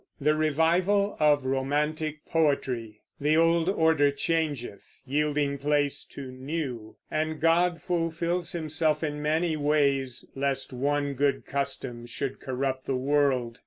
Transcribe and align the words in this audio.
THE 0.19 0.33
REVIVAL 0.33 1.15
OF 1.19 1.45
ROMANTIC 1.45 2.25
POETRY 2.25 3.01
The 3.19 3.37
old 3.37 3.69
order 3.69 4.09
changeth, 4.09 5.03
yielding 5.05 5.59
place 5.59 6.03
to 6.05 6.31
new; 6.31 6.95
And 7.11 7.39
God 7.39 7.83
fulfills 7.83 8.53
Himself 8.53 9.03
in 9.03 9.21
many 9.21 9.55
ways, 9.55 10.25
Lest 10.33 10.73
one 10.73 11.13
good 11.13 11.45
custom 11.45 12.07
should 12.07 12.39
corrupt 12.39 12.87
the 12.87 12.95
world. 12.95 13.59